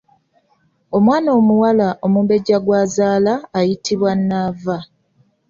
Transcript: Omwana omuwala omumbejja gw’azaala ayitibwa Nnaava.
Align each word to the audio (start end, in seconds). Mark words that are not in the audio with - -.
Omwana 0.97 1.29
omuwala 1.39 1.87
omumbejja 2.05 2.57
gw’azaala 2.65 3.33
ayitibwa 3.59 4.11
Nnaava. 4.19 4.77